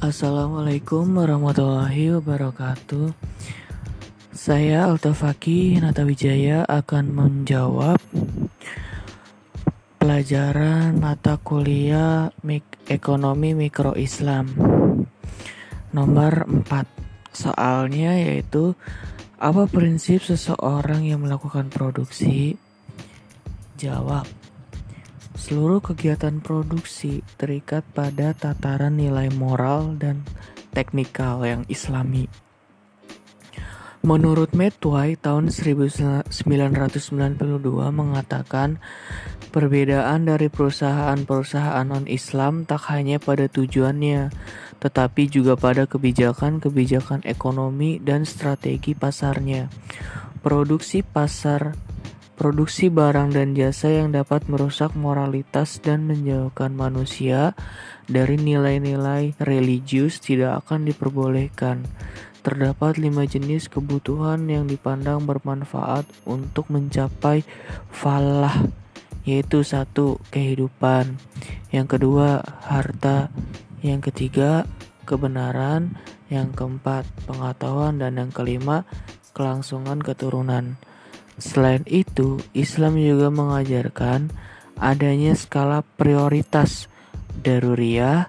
[0.00, 3.12] Assalamualaikum warahmatullahi wabarakatuh.
[4.32, 8.00] Saya Altafaki Natawijaya akan menjawab
[10.00, 14.48] pelajaran mata kuliah Mik Ekonomi Mikro Islam
[15.92, 16.64] nomor 4.
[17.36, 18.72] Soalnya yaitu
[19.36, 22.56] apa prinsip seseorang yang melakukan produksi?
[23.76, 24.24] Jawab.
[25.50, 30.22] Seluruh kegiatan produksi terikat pada tataran nilai moral dan
[30.70, 32.30] teknikal yang islami.
[34.06, 36.30] Menurut Medway tahun 1992
[37.90, 38.78] mengatakan
[39.50, 44.30] perbedaan dari perusahaan-perusahaan non-Islam tak hanya pada tujuannya,
[44.78, 49.66] tetapi juga pada kebijakan-kebijakan ekonomi dan strategi pasarnya.
[50.46, 51.89] Produksi pasar
[52.40, 57.52] produksi barang dan jasa yang dapat merusak moralitas dan menjauhkan manusia
[58.08, 61.84] dari nilai-nilai religius tidak akan diperbolehkan.
[62.40, 67.44] Terdapat lima jenis kebutuhan yang dipandang bermanfaat untuk mencapai
[67.92, 68.72] falah,
[69.28, 71.20] yaitu satu kehidupan,
[71.68, 73.28] yang kedua harta,
[73.84, 74.64] yang ketiga
[75.04, 76.00] kebenaran,
[76.32, 78.88] yang keempat pengetahuan, dan yang kelima
[79.36, 80.80] kelangsungan keturunan.
[81.40, 84.28] Selain itu, Islam juga mengajarkan
[84.76, 86.86] adanya skala prioritas
[87.40, 88.28] daruriyah,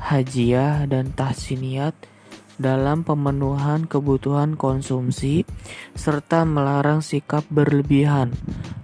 [0.00, 1.92] hajiyah, dan tahsiniyat
[2.58, 5.46] dalam pemenuhan kebutuhan konsumsi
[5.94, 8.34] serta melarang sikap berlebihan.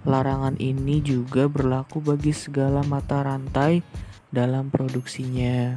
[0.07, 3.83] Larangan ini juga berlaku bagi segala mata rantai
[4.31, 5.75] dalam produksinya.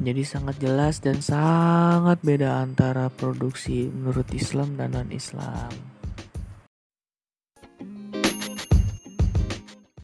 [0.00, 5.89] Jadi sangat jelas dan sangat beda antara produksi menurut Islam dan non-Islam.